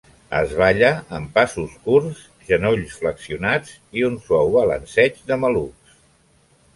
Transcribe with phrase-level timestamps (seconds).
[0.37, 5.93] Es balla amb passos curts, genolls flexionats i un suau balanceig de malucs.